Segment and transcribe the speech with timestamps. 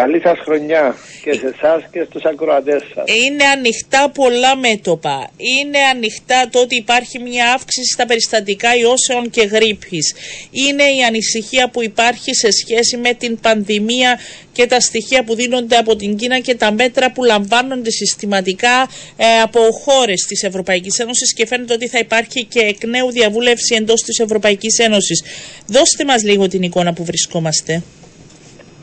[0.00, 3.04] Καλή σας χρονιά και σε εσάς και στους ακροατές σας.
[3.06, 5.30] Είναι ανοιχτά πολλά μέτωπα.
[5.36, 10.14] Είναι ανοιχτά το ότι υπάρχει μια αύξηση στα περιστατικά ιώσεων και γρήπης.
[10.50, 14.20] Είναι η ανησυχία που υπάρχει σε σχέση με την πανδημία
[14.52, 19.40] και τα στοιχεία που δίνονται από την Κίνα και τα μέτρα που λαμβάνονται συστηματικά ε,
[19.42, 24.02] από χώρες της Ευρωπαϊκής Ένωσης και φαίνεται ότι θα υπάρχει και εκ νέου διαβούλευση εντός
[24.02, 25.22] της Ευρωπαϊκής Ένωσης.
[25.66, 27.82] Δώστε μας λίγο την εικόνα που βρισκόμαστε.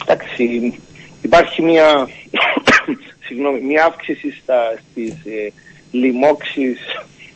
[0.01, 0.73] Εντάξει,
[1.21, 2.09] υπάρχει μια,
[3.25, 5.51] συγγνώμη, μια αύξηση στα, στις ε,
[5.91, 6.79] λοιμώξεις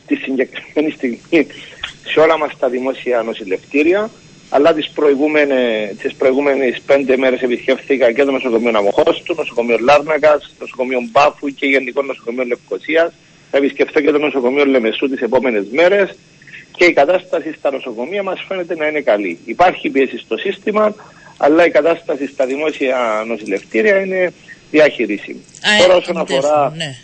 [0.06, 1.46] τη συγκεκριμένη στιγμή
[2.04, 4.10] σε όλα μας τα δημόσια νοσηλευτήρια
[4.48, 10.42] αλλά τις προηγούμενες, τις προηγούμενες πέντε μέρες επισκέφθηκα και το νοσοκομείο Αμοχώς, το νοσοκομείο Λάρνακας,
[10.42, 13.12] το νοσοκομείο Μπάφου και γενικό νοσοκομείο Λευκοσίας.
[13.50, 16.18] Θα επισκεφθώ και το νοσοκομείο Λεμεσού τις επόμενες μέρες
[16.76, 19.38] και η κατάσταση στα νοσοκομεία μας φαίνεται να είναι καλή.
[19.44, 20.94] Υπάρχει πίεση στο σύστημα,
[21.36, 24.32] αλλά η κατάσταση στα δημόσια νοσηλευτήρια είναι
[24.70, 25.44] διαχειρίσιμη.
[25.78, 26.96] Τώρα όσον αφορά, ναι.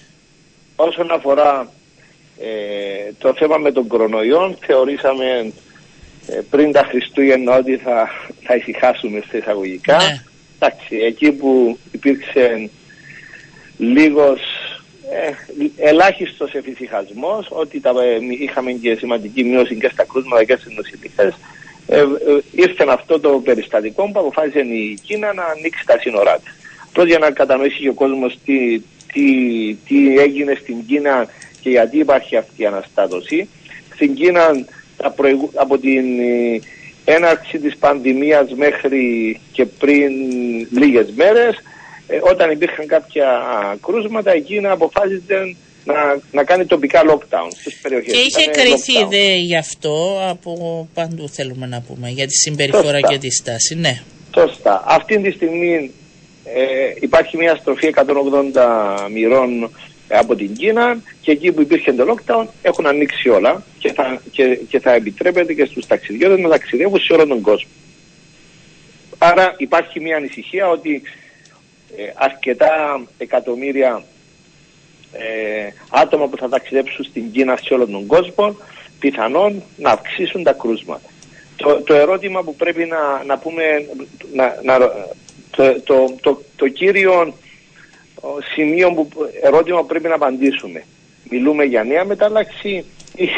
[0.77, 1.73] όσον αφορά
[2.39, 5.53] ε, το θέμα με τον κορονοϊό, θεωρήσαμε
[6.27, 8.09] ε, πριν τα Χριστούγεννα ότι θα,
[8.43, 9.97] θα ησυχάσουμε στα εισαγωγικά.
[9.97, 10.23] Ναι.
[10.59, 12.71] Εντάξει, εκεί που υπήρξε
[13.79, 14.41] λίγος
[15.11, 15.33] ε,
[15.89, 21.35] ελάχιστος εφησυχασμός ότι τα, ε, είχαμε και σημαντική μείωση και στα κρούσματα και στις νοσηλικές
[21.87, 22.05] ε, ε,
[22.51, 26.55] ήρθε αυτό το περιστατικό που αποφάσισε η Κίνα να ανοίξει τα σύνορά της.
[26.93, 28.81] Πρώτα για να κατανοήσει και ο κόσμος τι,
[29.13, 29.25] τι,
[29.75, 31.27] τι έγινε στην Κίνα
[31.61, 33.49] και γιατί υπάρχει αυτή η αναστάτωση.
[33.95, 34.65] Στην Κίνα
[35.55, 36.61] από την ε,
[37.05, 40.13] έναρξη της πανδημίας μέχρι και πριν
[40.71, 41.57] λίγες μέρες
[42.07, 43.43] ε, όταν υπήρχαν κάποια
[43.87, 45.95] κρούσματα η Κίνα αποφάσισε να,
[46.33, 48.13] να κάνει τοπικά lockdown στις περιοχές.
[48.13, 53.19] Και είχε κρυθεί δε γι' αυτό από παντού θέλουμε να πούμε για τη συμπεριφορά και
[53.19, 53.75] τη στάση.
[53.75, 54.03] Ναι.
[54.35, 54.85] Σωστά.
[54.87, 55.91] Αυτή τη στιγμή
[56.45, 58.05] ε, υπάρχει μια στροφή 180
[59.13, 59.71] μοιρών
[60.09, 64.59] από την Κίνα και εκεί που υπήρχε το lockdown έχουν ανοίξει όλα και θα, και,
[64.69, 67.71] και θα επιτρέπεται και στους ταξιδιώτες να ταξιδεύουν σε όλο τον κόσμο.
[69.19, 71.03] Άρα υπάρχει μια ανησυχία ότι
[71.97, 74.05] ε, αρκετά εκατομμύρια
[75.13, 78.57] ε, άτομα που θα ταξιδέψουν στην Κίνα σε όλο τον κόσμο
[78.99, 81.09] πιθανόν να αυξήσουν τα κρούσματα.
[81.57, 83.63] Το, το ερώτημα που πρέπει να, να πούμε,
[84.35, 84.79] να, να,
[85.51, 87.35] το, το, το, το κύριο
[88.55, 89.09] σημείο που,
[89.43, 90.85] ερώτημα που πρέπει να απαντήσουμε.
[91.31, 92.85] Μιλούμε για νέα μετάλλαξη
[93.17, 93.29] ή,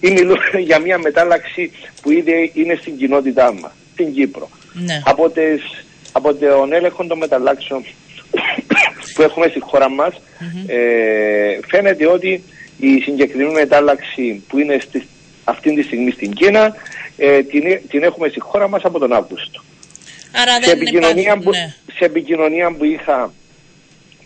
[0.00, 1.70] ή μιλούμε για μια μετάλλαξη
[2.02, 4.48] που ήδη είναι στην κοινότητά μας, στην Κύπρο.
[4.72, 5.02] Ναι.
[5.04, 7.84] Από, τις, από τον έλεγχο των μεταλλάξεων
[9.16, 10.14] που έχουμε στη χώρα μας
[10.66, 12.42] ε, φαίνεται ότι
[12.78, 15.06] η συγκεκριμένη μετάλλαξη που είναι στη,
[15.44, 16.76] αυτή τη στιγμή στην Κίνα
[17.16, 19.62] ε, την, την έχουμε στη χώρα μας από τον Αύγουστο.
[20.32, 21.74] Άρα σε, επικοινωνία που, ναι.
[21.98, 23.32] σε επικοινωνία που είχα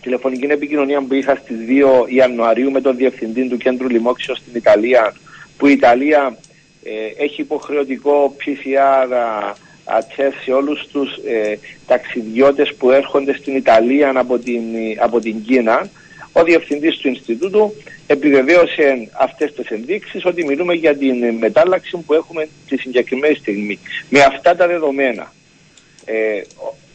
[0.01, 1.57] τηλεφωνική επικοινωνία που είχα στις
[2.05, 5.15] 2 Ιανουαρίου με τον Διευθυντή του Κέντρου Λοιμόξεως στην Ιταλία
[5.57, 6.37] που η Ιταλία
[6.83, 9.07] ε, έχει υποχρεωτικό PCR
[10.15, 11.57] τεστ σε όλους τους ε,
[11.87, 14.61] ταξιδιώτες που έρχονται στην Ιταλία από την,
[14.99, 15.89] από την Κίνα
[16.31, 17.73] ο Διευθυντής του Ινστιτούτου
[18.07, 23.79] επιβεβαίωσε αυτές τις ενδείξεις ότι μιλούμε για την μετάλλαξη που έχουμε τη συγκεκριμένη στιγμή.
[24.09, 25.33] Με αυτά τα δεδομένα
[26.05, 26.41] ε,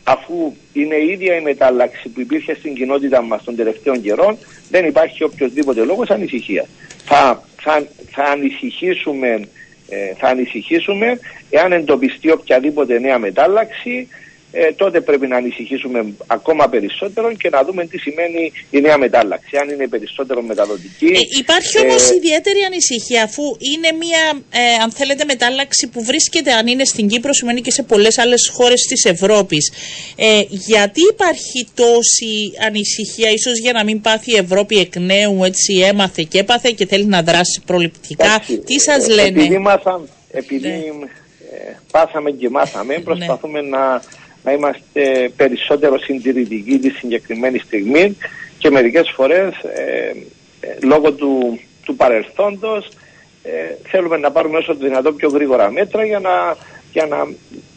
[0.05, 4.39] αφού είναι η ίδια η μετάλλαξη που υπήρχε στην κοινότητα μας των τελευταίων καιρών,
[4.71, 6.67] δεν υπάρχει οποιοδήποτε λόγος ανησυχίας.
[7.05, 9.41] Θα, θα, θα ανησυχήσουμε ε,
[10.19, 11.19] θα ανησυχήσουμε.
[11.51, 14.09] Εάν εντοπιστεί οποιαδήποτε νέα μετάλλαξη
[14.59, 19.57] ε, τότε πρέπει να ανησυχήσουμε ακόμα περισσότερο και να δούμε τι σημαίνει η νέα μετάλλαξη,
[19.57, 21.07] αν είναι περισσότερο μεταδοτική.
[21.07, 26.53] Ε, υπάρχει όμως ε, ιδιαίτερη ανησυχία αφού είναι μια, ε, αν θέλετε, μετάλλαξη που βρίσκεται,
[26.53, 29.73] αν είναι στην Κύπρο, σημαίνει και σε πολλές άλλες χώρες της Ευρώπης.
[30.17, 32.35] Ε, γιατί υπάρχει τόση
[32.67, 36.87] ανησυχία, ίσως για να μην πάθει η Ευρώπη εκ νέου, έτσι έμαθε και έπαθε και
[36.87, 38.43] θέλει να δράσει προληπτικά.
[38.65, 40.01] τι σας λένε; Επειδή, μάθα,
[40.31, 41.07] επειδή ναι.
[41.91, 43.03] πάθαμε και μάθαμε, ναι.
[43.03, 44.03] προσπαθούμε να
[44.47, 48.17] να είμαστε περισσότερο συντηρητικοί τη συγκεκριμένη στιγμή
[48.59, 50.15] και μερικές φορές ε,
[50.61, 52.89] ε, λόγω του, του παρελθόντος
[53.43, 53.51] ε,
[53.91, 56.57] θέλουμε να πάρουμε όσο το δυνατόν πιο γρήγορα μέτρα για να,
[56.93, 57.17] για να,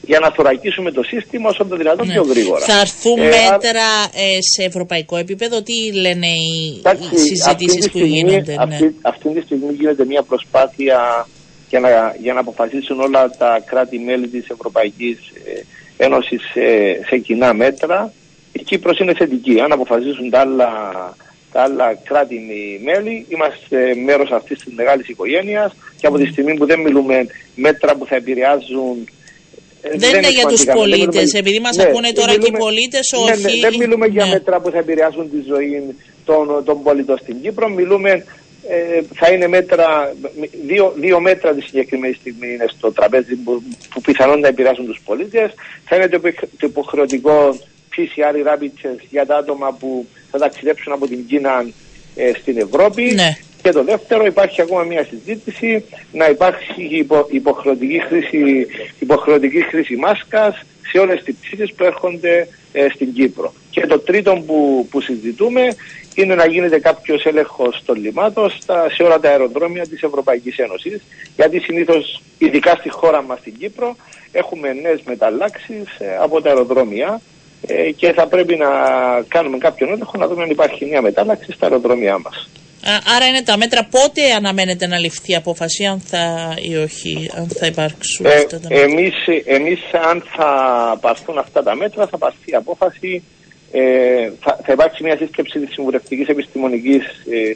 [0.02, 2.14] για να θωρακίσουμε το σύστημα όσο το δυνατόν ναι.
[2.14, 2.66] πιο γρήγορα.
[2.66, 3.88] Θα έρθουν μέτρα
[4.54, 6.82] σε ευρωπαϊκό επίπεδο, τι λένε οι,
[7.12, 8.54] οι συζητήσεις που γίνονται.
[8.54, 8.76] Ναι.
[8.76, 11.28] Αυτή, αυτή τη στιγμή γίνεται μια προσπάθεια
[11.70, 15.18] για να, για να αποφασίσουν όλα τα κράτη-μέλη της Ευρωπαϊκής
[16.02, 16.66] Ένωση σε,
[17.08, 18.14] σε κοινά μέτρα.
[18.52, 19.60] Η Κύπρος είναι θετική.
[19.60, 20.70] Αν αποφασίσουν τα άλλα,
[21.52, 26.80] τα άλλα κράτη-μέλη, είμαστε μέρος αυτής της μεγάλης οικογένειας και από τη στιγμή που δεν
[26.80, 27.26] μιλούμε
[27.56, 29.10] μέτρα που θα επηρεάζουν
[29.82, 30.74] ε, δεν, είναι για τους σημαντικά.
[30.74, 31.08] Δεν πολίτες.
[31.16, 33.60] μιλούμε- Επειδή μας Ναι, ακούνε τώρα μιλούμε- και οι πολίτες, ναι, ναι, όχι.
[33.60, 34.32] δεν μιλούμε για Ναι.
[34.32, 35.96] μέτρα που θα επηρεάσουν τη ζωή
[36.26, 37.70] των, των πολιτών στην Κύπρο.
[37.70, 38.24] Μιλούμε, ε,
[39.14, 40.14] θα είναι μέτρα,
[40.66, 45.02] δύο, δύο μέτρα τη συγκεκριμένη στιγμή είναι στο τραπέζι που, που πιθανόν να επηρεάσουν τους
[45.06, 45.54] πολίτες.
[45.86, 47.60] Θα είναι το, υπο- το υποχρεωτικό
[47.96, 51.66] PCR rapid test για τα άτομα που θα ταξιδέψουν από την Κίνα
[52.16, 53.04] ε, στην Ευρώπη.
[53.14, 53.38] Ναι.
[53.62, 58.68] Και το δεύτερο, υπάρχει ακόμα μια συζήτηση να υπάρχει υπο, υποχρεωτική, χρήση,
[59.00, 63.54] υποχρεωτική χρήση μάσκας σε όλες τις πτήσεις που έρχονται ε, στην Κύπρο.
[63.70, 65.76] Και το τρίτο που, που συζητούμε
[66.22, 71.02] είναι να γίνεται κάποιος έλεγχος των λιμάτων στα, σε όλα τα αεροδρόμια της Ευρωπαϊκής Ένωσης.
[71.36, 73.96] Γιατί συνήθως, ειδικά στη χώρα μας στην Κύπρο,
[74.32, 77.22] έχουμε νέες μεταλλάξεις ε, από τα αεροδρόμια
[77.68, 78.70] ε, και θα πρέπει να
[79.28, 82.50] κάνουμε κάποιον έλεγχο να δούμε αν υπάρχει μια μετάλλαξη στα αεροδρόμια μας.
[82.84, 83.88] Α, Άρα είναι τα μέτρα.
[83.92, 88.60] Πότε αναμένεται να ληφθεί η απόφαση, αν θα ή όχι, αν θα υπάρξουν Ε, αυτά
[88.60, 89.14] τα μέτρα; εμείς,
[89.46, 89.80] εμείς
[90.10, 90.52] αν θα
[91.02, 93.24] πάρθουν αυτά τα μέτρα θα πάρθει η απόφαση
[93.72, 97.54] ε, θα, θα υπάρξει μια σύσκεψη της Συμβουλευτικής Επιστημονικής ε,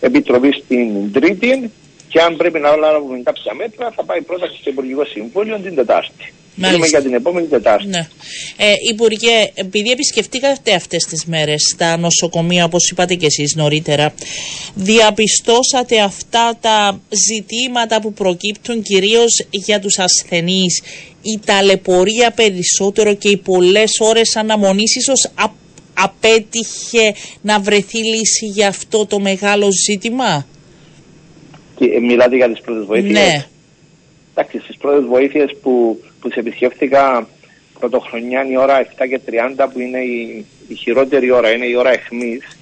[0.00, 1.70] Επιτροπής την Τρίτη
[2.10, 6.32] και αν πρέπει να λάβουμε κάποια μέτρα θα πάει πρόταση στο Υπουργικό Συμβούλιο την Τετάρτη.
[6.54, 7.86] Μιλούμε για την επόμενη Τετάρτη.
[7.86, 8.08] Ναι.
[8.56, 14.14] Ε, Υπουργέ, επειδή επισκεφτήκατε αυτές τις μέρες στα νοσοκομεία, όπως είπατε και εσείς νωρίτερα,
[14.74, 20.82] διαπιστώσατε αυτά τα ζητήματα που προκύπτουν κυρίως για τους ασθενείς,
[21.22, 25.58] η ταλαιπωρία περισσότερο και οι πολλές ώρες αναμονής ίσως α-
[25.94, 30.46] απέτυχε να βρεθεί λύση για αυτό το μεγάλο ζήτημα;
[31.80, 33.12] Και, ε, μιλάτε για τις πρώτες βοήθειες.
[33.12, 33.46] Ναι.
[34.34, 37.28] Εντάξει, στις πρώτες βοήθειες που, που τις επισκέφθηκα
[37.78, 41.76] πρωτοχρονιά είναι η ώρα 7 και 30 που είναι η, η χειρότερη ώρα, είναι η
[41.76, 42.58] ώρα εχμής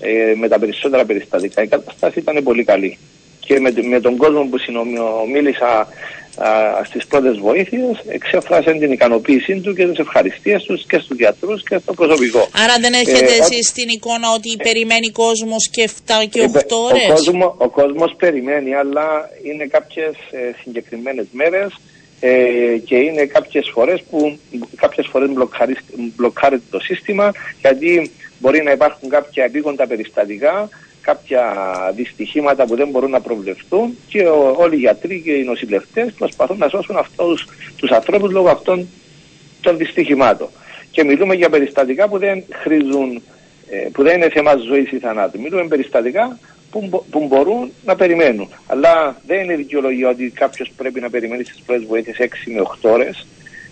[0.00, 1.62] ε, με τα περισσότερα περιστατικά.
[1.62, 2.98] Η κατάσταση ήταν πολύ καλή.
[3.46, 5.88] Και με, με τον κόσμο που συνομίλησα
[6.36, 6.48] α,
[6.84, 11.78] στις πρώτες βοήθειες εξέφρασαν την ικανοποίησή του και τις ευχαριστίες τους και στους γιατρούς και
[11.78, 12.48] στο προσωπικό.
[12.64, 16.74] Άρα δεν έχετε Ε, εσείς την εικόνα ότι περιμένει κόσμος και 7 και 8 Ε,
[16.74, 17.10] ώρες.
[17.10, 21.70] Ο, κόσμο, ο κόσμος περιμένει, αλλά είναι κάποιες ε, συγκεκριμένες μέρες
[22.20, 24.38] ε, και είναι κάποιες φορές που
[24.76, 25.84] κάποιες φορές μπλοκαρι-
[26.16, 30.68] μπλοκάρεται το σύστημα γιατί μπορεί να υπάρχουν κάποια επίγοντα περιστατικά
[31.02, 31.42] κάποια
[31.94, 36.58] δυστυχήματα που δεν μπορούν να προβλεφθούν και ο, όλοι οι γιατροί και οι νοσηλευτές προσπαθούν
[36.58, 38.86] να σώσουν αυτούς τους ανθρώπους λόγω αυτών
[39.60, 40.48] των δυστυχημάτων.
[40.90, 43.22] Και μιλούμε για περιστατικά που δεν χρήζουν,
[43.70, 45.40] ε, που δεν είναι θέμα ζωής ή θανάτου.
[45.40, 46.38] Μιλούμε περιστατικά
[46.70, 48.48] που, μπο- που μπορούν να περιμένουν.
[48.66, 52.90] Αλλά δεν είναι δικαιολογία ότι κάποιος πρέπει να περιμένει στις πρώτες βοήθειες 6 με 8
[52.90, 53.26] ώρες.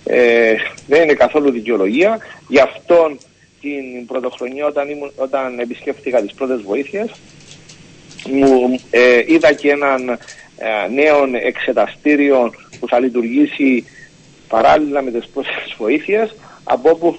[0.04, 0.54] Ε,
[0.86, 2.18] δεν είναι καθόλου δικαιολογία.
[2.48, 3.16] Γι' αυτό
[3.60, 7.10] την πρωτοχρονιά όταν, ήμουν, όταν επισκέφτηκα τις πρώτες βοήθειες
[8.28, 13.84] μου ε, είδα και έναν ε, νέο εξεταστήριο που θα λειτουργήσει
[14.48, 16.34] παράλληλα με τις πρώτες βοήθειες
[16.64, 17.18] από όπου,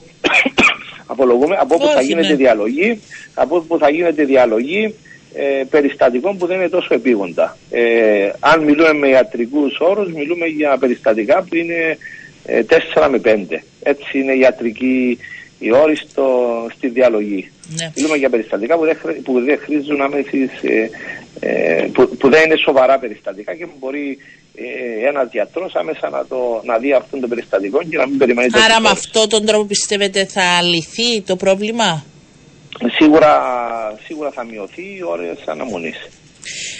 [1.11, 2.35] απολογούμε, από όπου θα Όχι, γίνεται ναι.
[2.35, 3.01] διαλογή
[3.33, 4.95] από όπου θα γίνεται διαλογή
[5.33, 7.57] ε, περιστατικών που δεν είναι τόσο επίγοντα.
[7.69, 11.97] Ε, αν μιλούμε με ιατρικούς όρους, μιλούμε για περιστατικά που είναι
[12.45, 12.61] ε,
[12.95, 13.59] 4 με 5.
[13.83, 15.17] Έτσι είναι η ιατρική
[15.65, 16.25] η όρη στο,
[16.75, 17.51] στη διαλογή.
[17.79, 17.91] Ναι.
[17.95, 20.89] Μιλούμε για περιστατικά που δεν, χρ- που δεν χρήζουν άμεσης, ε,
[21.39, 24.17] ε, που, που δεν είναι σοβαρά περιστατικά και που μπορεί
[24.55, 28.49] ε, ένας γιατρός άμεσα να, το, να δει αυτό το περιστατικό και να μην περιμένει
[28.49, 32.03] το Άρα με αυτόν τον τρόπο πιστεύετε θα λυθεί το πρόβλημα;
[32.99, 33.33] Σίγουρα,
[34.05, 36.09] σίγουρα θα μειωθεί οι ώρες αναμονής.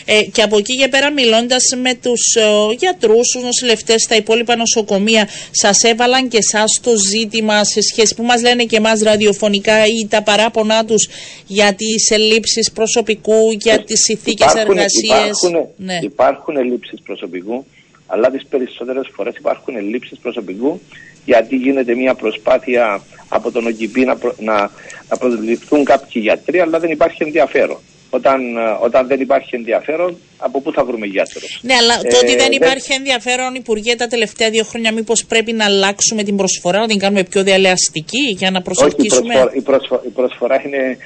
[0.06, 4.56] Ε, και από εκεί και πέρα μιλώντας με τους ε, γιατρούς, τους νοσηλευτές στα υπόλοιπα
[4.56, 9.86] νοσοκομεία, σας έβαλαν και εσάς το ζήτημα σε σχέση που μας λένε και εμάς ραδιοφωνικά
[9.86, 11.08] ή τα παράπονά τους
[11.48, 15.38] για τις ελλείψεις προσωπικού, για τις ηθίκες Υπάρχουν- εργασίες.
[15.44, 16.00] Υπάρχουν, Ναι.
[16.02, 17.66] υπάρχουν ελλείψεις προσωπικού,
[18.08, 20.82] αλλά τις περισσότερες φορές υπάρχουν ελλείψεις προσωπικού
[21.26, 24.72] γιατί γίνεται μια προσπάθεια από τον ΟΚΙΠΗ να, προ, να,
[25.10, 27.78] να προσληφθούν κάποιοι γιατροί, αλλά δεν υπάρχει ενδιαφέρον.
[28.14, 31.60] Όταν, ε, όταν δεν υπάρχει ενδιαφέρον, από πού θα βρούμε γιατρούς.
[31.62, 35.26] Ναι, αλλά το Ε, ότι δεν δεν- υπάρχει ενδιαφέρον, Υπουργέ, τα τελευταία δύο χρόνια, μήπως
[35.26, 39.34] πρέπει να αλλάξουμε την προσφορά, να την κάνουμε πιο διαλεαστική για να Όχι, η προσελκύσουμε.
[39.34, 40.98] προσφορά, η, προσφο- η προσφορά είναι.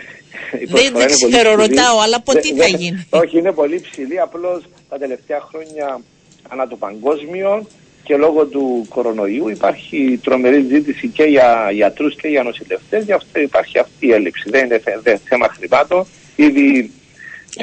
[0.62, 1.76] η Δεν- προσφορά δεν είναι πολύ ξέρω, ψηλή.
[1.76, 4.20] ρωτάω, αλλά από Δεν- τι θα δεν- γίνει; Όχι, είναι πολύ ψηλή.
[4.20, 6.00] Απλώς τα τελευταία χρόνια
[6.50, 7.68] ανά το παγκόσμιο
[8.04, 13.04] και λόγω του κορονοϊού υπάρχει τρομερή ζήτηση και για γιατρούς και για νοσηλευτές.
[13.04, 14.50] Γι' αυτό υπάρχει αυτή η έλλειψη.
[14.50, 16.06] Δεν είναι θε- δεν- θέμα χρημάτων.
[16.36, 16.92] Ήδη.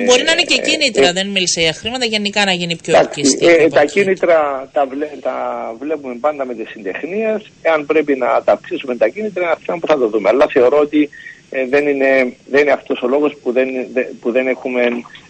[0.07, 2.77] Μπορεί ε, να είναι και ε, κίνητρα, ε, δεν μίλησε για χρήματα, γενικά να γίνει
[2.77, 3.45] πιο Εντάξει, ελκυστική.
[3.61, 3.93] ε, από τα εκεί.
[3.93, 5.37] κίνητρα τα, βλέ, τα
[5.79, 7.51] βλέπουμε πάντα με τις συντεχνίες.
[7.63, 10.29] Εάν πρέπει να τα αυξήσουμε τα κίνητρα, είναι ένα θέμα που θα το δούμε.
[10.29, 11.09] Αλλά θεωρώ ότι
[11.51, 14.83] ε, δεν, είναι, δεν είναι αυτός ο λόγος που δεν, δε- που δεν έχουμε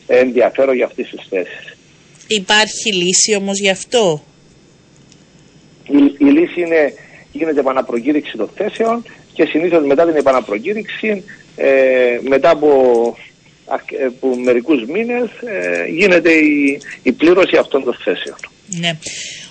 [0.06, 1.76] ενδιαφέρον για αυτές τις θέσεις.
[2.26, 4.22] Υπάρχει λύση όμως γι' αυτό;
[5.86, 6.92] Η, η λύση είναι
[7.32, 11.24] γίνεται επαναπροκήρυξη των θέσεων και συνήθως μετά την επαναπροκήρυξη,
[11.56, 12.68] ε, μετά από,
[14.06, 18.36] από μερικούς μήνες, ε, γίνεται η, η πλήρωση αυτών των θέσεων.
[18.66, 18.98] Ναι.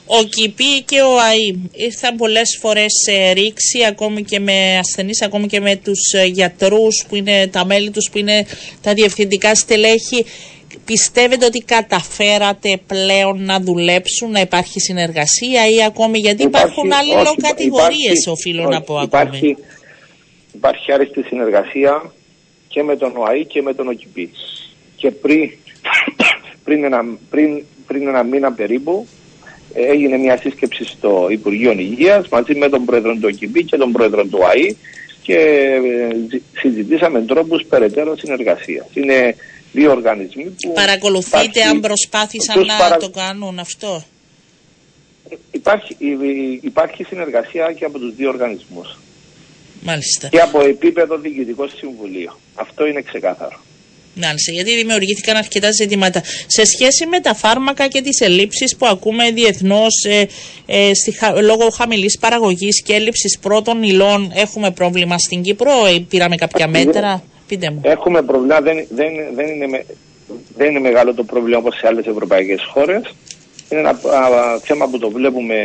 [0.05, 5.47] Ο ΚΙΠΗ και ο ΑΗ ήρθαν πολλές φορές σε ρήξη ακόμη και με ασθενείς, ακόμη
[5.47, 8.45] και με τους ε, γιατρούς που είναι τα μέλη τους που είναι
[8.81, 10.25] τα διευθυντικά στελέχη.
[10.85, 18.69] Πιστεύετε ότι καταφέρατε πλέον να δουλέψουν, να υπάρχει συνεργασία ή ακόμη γιατί υπάρχουν αλληλοκατηγορίες οφείλω
[18.69, 19.57] να πω υπάρχει,
[20.53, 22.11] Υπάρχει άριστη συνεργασία
[22.71, 24.29] και με τον ΟΑΗ και με τον ΟΚΙΠΗ.
[24.95, 25.51] Και πριν,
[26.65, 29.07] πριν, ένα, πριν, πριν ένα μήνα περίπου
[29.73, 34.23] έγινε μια σύσκεψη στο Υπουργείο Υγείας μαζί με τον Πρόεδρο του ΟΚΙΠΗ και τον Πρόεδρο
[34.25, 34.75] του ΟΑΗ
[35.21, 38.87] και ε, συζητήσαμε τρόπους περαιτέρω συνεργασίας.
[38.93, 39.35] Είναι
[39.71, 40.73] δύο οργανισμοί που...
[40.73, 44.03] Παρακολουθείτε αν προσπάθησαν να το κάνουν αυτό;
[45.51, 45.95] Υπάρχει,
[46.61, 48.97] υπάρχει συνεργασία και από τους δύο οργανισμούς.
[49.81, 50.27] Μάλιστα.
[50.27, 52.39] Και από επίπεδο διοικητικό συμβουλίο.
[52.55, 53.59] Αυτό είναι ξεκάθαρο.
[54.15, 56.21] Μάλιστα, γιατί δημιουργήθηκαν αρκετά ζητήματα.
[56.47, 60.27] Σε σχέση με τα φάρμακα και τις ελλείψεις που ακούμε διεθνώς ε,
[60.65, 60.91] ε,
[61.41, 67.23] λόγω χαμηλής παραγωγής και έλλειψης πρώτων υλών, έχουμε πρόβλημα στην Κύπρο, ε, πήραμε κάποια μέτρα;
[67.47, 67.81] Πείτε μου.
[67.83, 69.85] Έχουμε πρόβλημα, δεν, δεν, δεν, είναι,
[70.57, 73.15] δεν είναι μεγάλο το πρόβλημα όπως σε άλλες ευρωπαϊκές χώρες.
[73.69, 73.99] Είναι ένα
[74.63, 75.55] θέμα που το βλέπουμε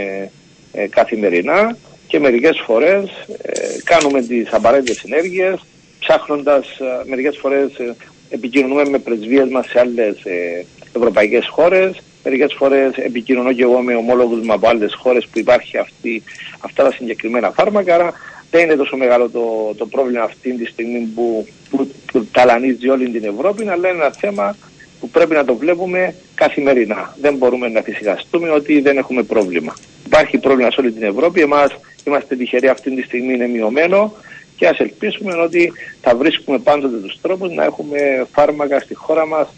[0.73, 3.10] ε, καθημερινά και μερικές φορές
[3.42, 5.60] ε, κάνουμε τις απαραίτητες ενέργειες
[5.98, 7.94] ψάχνοντας ε, μερικές φορές ε,
[8.30, 10.64] επικοινωνούμε με πρεσβείες μας σε άλλες ε,
[10.96, 15.78] ευρωπαϊκές χώρες μερικές φορές επικοινωνώ και εγώ με ομόλογους μου από άλλες χώρες που υπάρχει
[15.78, 16.22] αυτή,
[16.60, 18.12] αυτά τα συγκεκριμένα φάρμακα άρα
[18.50, 23.08] δεν είναι τόσο μεγάλο το, το πρόβλημα αυτή τη στιγμή που, που, που ταλανίζει όλη
[23.08, 24.56] την Ευρώπη αλλά είναι ένα θέμα
[25.00, 27.16] που πρέπει να το βλέπουμε καθημερινά.
[27.20, 29.75] Δεν μπορούμε να φυσικαστούμε ότι δεν έχουμε πρόβλημα.
[30.06, 31.40] Υπάρχει πρόβλημα σε όλη την Ευρώπη.
[31.40, 31.70] Εμάς
[32.06, 34.14] είμαστε τυχεροί αυτή τη στιγμή είναι μειωμένο
[34.56, 39.48] και ας ελπίσουμε ότι θα βρίσκουμε πάντοτε τους τρόπους να έχουμε φάρμακα στη χώρα μας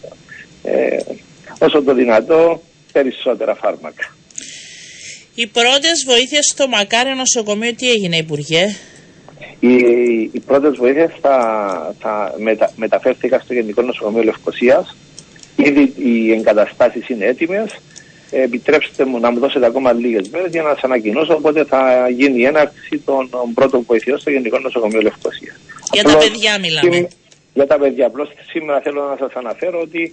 [0.62, 0.96] ε,
[1.58, 2.62] όσο το δυνατό
[2.92, 4.12] περισσότερα φάρμακα.
[5.34, 8.76] Οι πρώτες βοήθειες στο Μακάριο νοσοκομείο τι έγινε Υπουργέ;
[9.60, 9.74] Οι,
[10.32, 14.96] οι πρώτες βοήθειες θα, θα μετα, μεταφέρθηκαν στο Γενικό Νοσοκομείο Λευκοσίας.
[15.56, 17.78] Ήδη οι εγκαταστάσεις είναι έτοιμες
[18.30, 21.34] επιτρέψτε μου να μου δώσετε ακόμα λίγες μέρες για να σας ανακοινώσω.
[21.34, 25.56] Οπότε θα γίνει η έναρξη των πρώτων βοηθειών στο Γενικό Νοσοκομείο Λευκοσία.
[25.92, 27.08] Για τα παιδιά μιλάμε.
[27.54, 28.06] Για τα παιδιά.
[28.06, 30.12] Απλώς σήμερα θέλω να σας αναφέρω ότι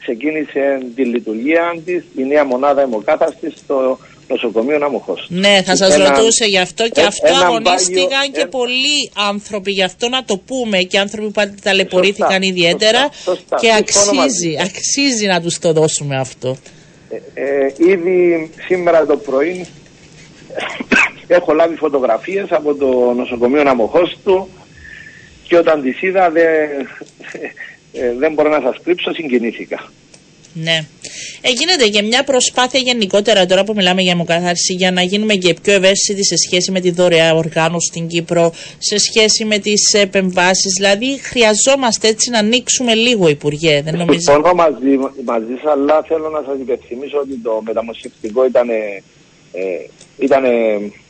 [0.00, 5.16] ξεκίνησε τη λειτουργία της η νέα μονάδα αιμοκάθαρτη στο νοσοκομείο Ναμοχώ.
[5.28, 9.70] Ναι, θα σας ρωτούσε γι' αυτό και ε, αυτό αγωνίστηκαν και ε, πολλοί άνθρωποι.
[9.70, 13.08] Γι' αυτό να το πούμε και άνθρωποι που ταλαιπωρήθηκαν ιδιαίτερα
[13.60, 16.56] και αξίζει, αξίζει να τους το δώσουμε αυτό.
[17.34, 19.66] Ε, ήδη σήμερα το πρωί
[21.26, 23.62] έχω λάβει φωτογραφίες από το νοσοκομείο
[24.24, 24.48] του
[25.42, 26.44] και όταν τις είδα δεν,
[27.92, 29.90] ε, δεν μπορώ να σας κρύψω, συγκινήθηκα.
[30.62, 30.86] Ναι.
[31.40, 35.54] Ε, γίνεται και μια προσπάθεια γενικότερα τώρα που μιλάμε για αιμοκαθάριση για να γίνουμε και
[35.62, 40.72] πιο ευαίσθητοι σε σχέση με τη δωρεά οργάνωση στην Κύπρο, σε σχέση με τις επεμβάσεις.
[40.76, 43.82] Δηλαδή χρειαζόμαστε έτσι να ανοίξουμε λίγο, Υπουργέ.
[43.82, 44.20] Δεν νομίζω.
[44.20, 48.68] Συμφωνώ μαζί, μαζί σας, αλλά θέλω να σας υπενθυμίσω ότι το μεταμοσχευτικό ήταν.
[49.52, 50.50] Ε, ήτανε,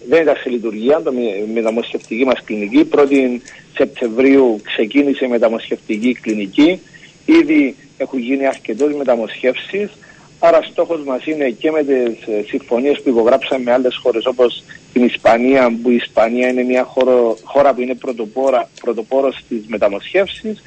[0.08, 1.12] δεν ήταν σε λειτουργία το
[1.54, 2.88] μεταμοσχευτική μας κλινική.
[2.94, 3.40] 1η
[3.74, 6.80] Σεπτεμβρίου ξεκίνησε η μεταμοσχευτική κλινική.
[7.24, 9.90] Ήδη έχουν γίνει αρκετές μεταμοσχεύσεις
[10.38, 14.62] Άρα στόχος μας είναι και με τις ε, συμφωνίες που υπογράψαμε με άλλες χώρες όπως
[14.92, 20.62] την Ισπανία που η Ισπανία είναι μια χώρο, χώρα που είναι πρωτοπόρα, πρωτοπόρος στις μεταμοσχεύσεις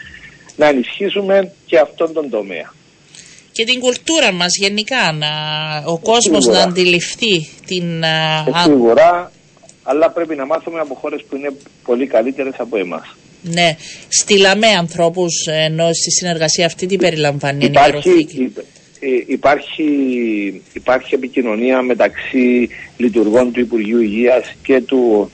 [0.55, 2.73] να ενισχύσουμε και αυτόν τον τομέα.
[3.51, 5.27] Και την κουλτούρα μας γενικά, να,
[5.85, 8.01] ο κόσμος να αντιληφθεί την...
[8.45, 9.31] Και σίγουρα,
[9.83, 13.15] αλλά πρέπει να μάθουμε από χώρες που είναι πολύ καλύτερες από εμάς.
[13.41, 13.75] Ναι,
[14.07, 18.53] στείλαμε ανθρώπους ενώ στη συνεργασία αυτή τι περιλαμβάνει υπάρχει,
[18.99, 19.85] ε, υπάρχει,
[20.73, 25.31] υπάρχει επικοινωνία μεταξύ λειτουργών του Υπουργείου Υγείας και, του,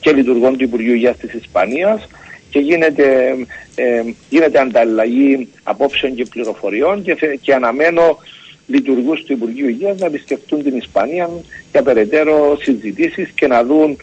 [0.00, 2.08] και λειτουργών του Υπουργείου Υγείας της Ισπανίας
[2.50, 3.36] και γίνεται,
[3.74, 8.18] ε, γίνεται ανταλλαγή απόψεων και πληροφοριών και, και αναμένω
[8.66, 11.30] λειτουργούς του Υπουργείου Υγείας να επισκεφτούν την Ισπανία
[11.72, 13.96] για περαιτέρω συζητήσεις και να δουν ε,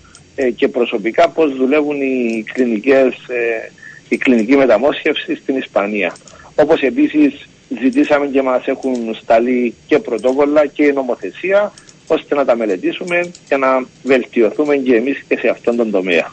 [0.55, 3.71] και προσωπικά πώς δουλεύουν οι κλινικές, ε,
[4.09, 6.15] η κλινική μεταμόσχευση στην Ισπανία.
[6.55, 7.47] Όπως επίσης
[7.81, 11.71] ζητήσαμε και μας έχουν σταλεί και πρωτόκολλα και νομοθεσία
[12.07, 16.31] ώστε να τα μελετήσουμε και να βελτιωθούμε και εμείς και σε αυτόν τον τομέα.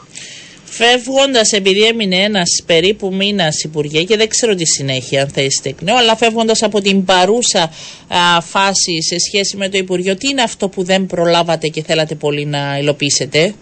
[0.71, 5.69] Φεύγοντας, επειδή έμεινε ένας περίπου μήνας Υπουργέ και δεν ξέρω τη συνέχεια αν θα είστε
[5.69, 7.61] εκ νέου, αλλά φεύγοντας από την παρούσα
[8.07, 12.15] α, φάση σε σχέση με το Υπουργείο, τι είναι αυτό που δεν προλάβατε και θέλατε
[12.15, 13.53] πολύ να υλοποιήσετε;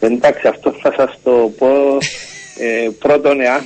[0.00, 1.98] Εντάξει, αυτό θα σας το πω
[2.58, 3.62] ε, πρώτον, εάν,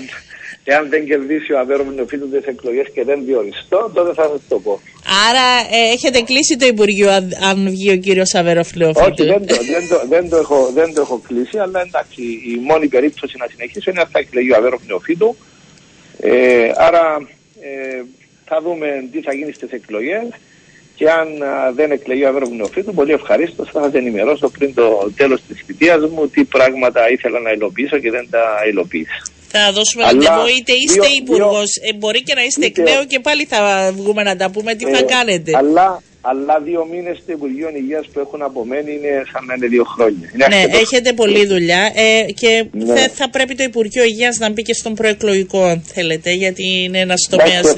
[0.65, 4.59] εάν δεν κερδίσει ο Αβέρο Νεοφίτου τι εκλογές και δεν διοριστώ, τότε θα σας το
[4.61, 4.81] πω.
[5.29, 9.55] Άρα ε, έχετε κλείσει το Υπουργείο αν, αν βγει ο κύριος Αβέρο Όχι, δεν το,
[9.55, 13.47] δεν, το, δεν, το έχω, δεν το έχω κλείσει, αλλά εντάξει, η μόνη περίπτωση να
[13.51, 15.37] συνεχίσω είναι αν θα εκλεγεί ο Αβέρο Νεοφίτου.
[16.21, 17.29] Ε, άρα
[17.61, 18.03] ε,
[18.45, 20.29] θα δούμε τι θα γίνει στις εκλογές
[20.99, 21.29] και αν
[21.75, 26.01] δεν εκλεγεί ο Αβέρο Νεοφίτου, πολύ ευχαρίστως θα σα ενημερώσω πριν το τέλος της θητείας
[26.13, 29.19] μου τι πράγματα ήθελα να υλοποιήσω και δεν τα υλοποίησα.
[29.49, 33.45] Θα δώσουμε ραντεβού, είτε είστε υπουργός, ε, μπορεί και να είστε εκ νέου και πάλι
[33.45, 35.51] θα βγούμε να τα πούμε τι θα ε, κάνετε.
[35.57, 39.85] Αλλά, αλλά δύο μήνες στο Υπουργείο Υγείας που έχουν απομένει είναι σαν να είναι δύο
[39.85, 40.31] χρόνια.
[40.35, 42.95] Είναι ναι, έχετε πολλή δουλειά ε, και ναι.
[42.95, 46.99] θα, θα, πρέπει το Υπουργείο Υγείας να μπει και στον προεκλογικό, αν θέλετε, γιατί είναι
[46.99, 47.75] ένας τομέας.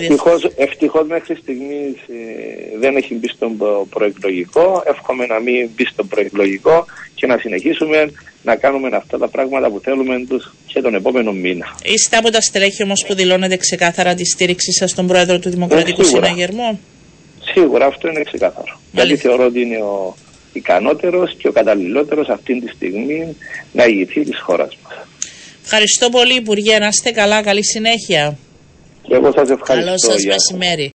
[0.56, 3.56] Ευτυχώς μέχρι στιγμής ε, δεν έχει μπει στον
[3.90, 4.82] προεκλογικό.
[4.86, 8.10] Εύχομαι να μην μπει στον προεκλογικό και να συνεχίσουμε
[8.42, 11.66] να κάνουμε αυτά τα πράγματα που θέλουμε τους και τον επόμενο μήνα.
[11.82, 16.00] Είστε από τα στελέχη όμως που δηλώνετε ξεκάθαρα τη στήριξη σας στον πρόεδρο του Δημοκρατικού
[16.00, 16.80] ε, Συναγερμού;
[17.52, 18.80] Σίγουρα αυτό είναι ξεκάθαρο.
[18.92, 20.16] Γιατί θεωρώ ότι είναι ο
[20.52, 23.36] ικανότερος και ο καταλληλότερος αυτή τη στιγμή
[23.72, 24.94] να ηγηθεί της χώρας μας.
[25.64, 28.38] Ευχαριστώ πολύ Υπουργέ, να είστε καλά, καλή συνέχεια.
[29.02, 29.86] Και εγώ σας ευχαριστώ.
[29.86, 30.90] Καλό σας μεσημέρι.